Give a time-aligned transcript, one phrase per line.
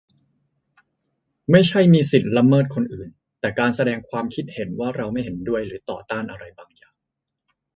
[1.51, 3.09] ไม่ใช่มีสิทธิละเมิดคนอื่น
[3.39, 6.95] แต่การแสดงความคิดเห็นว่าเราไม่เห็นด้วยหรือต่อต้านอะไรบางอย่าง